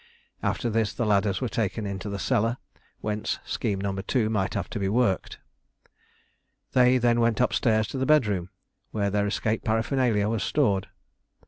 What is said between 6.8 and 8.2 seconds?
then went upstairs to the